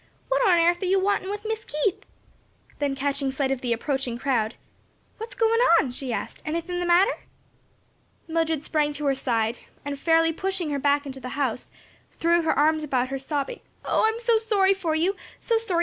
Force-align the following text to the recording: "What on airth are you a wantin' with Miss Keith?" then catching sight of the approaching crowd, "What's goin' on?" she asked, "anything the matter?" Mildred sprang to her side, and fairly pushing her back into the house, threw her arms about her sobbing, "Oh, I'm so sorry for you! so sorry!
"What 0.29 0.41
on 0.47 0.57
airth 0.57 0.81
are 0.81 0.87
you 0.87 0.99
a 0.99 1.03
wantin' 1.03 1.29
with 1.29 1.45
Miss 1.45 1.63
Keith?" 1.63 2.07
then 2.79 2.95
catching 2.95 3.29
sight 3.29 3.51
of 3.51 3.61
the 3.61 3.71
approaching 3.71 4.17
crowd, 4.17 4.55
"What's 5.19 5.35
goin' 5.35 5.59
on?" 5.77 5.91
she 5.91 6.11
asked, 6.11 6.41
"anything 6.43 6.79
the 6.79 6.87
matter?" 6.87 7.11
Mildred 8.27 8.63
sprang 8.63 8.93
to 8.93 9.05
her 9.05 9.13
side, 9.13 9.59
and 9.85 9.99
fairly 9.99 10.33
pushing 10.33 10.71
her 10.71 10.79
back 10.79 11.05
into 11.05 11.19
the 11.19 11.29
house, 11.29 11.69
threw 12.13 12.41
her 12.41 12.57
arms 12.57 12.83
about 12.83 13.09
her 13.09 13.19
sobbing, 13.19 13.59
"Oh, 13.85 14.03
I'm 14.07 14.17
so 14.17 14.39
sorry 14.39 14.73
for 14.73 14.95
you! 14.95 15.15
so 15.39 15.59
sorry! 15.59 15.79